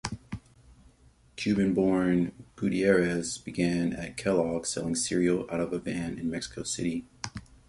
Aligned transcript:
Cuban-born, 1.35 2.31
Gutierrez 2.55 3.37
began 3.37 3.93
at 3.93 4.17
Kellogg 4.17 4.65
selling 4.65 4.95
cereal 4.95 5.45
out 5.51 5.59
of 5.59 5.73
a 5.73 5.77
van 5.77 6.17
in 6.17 6.27
Mexico 6.31 6.63
City. 6.63 7.05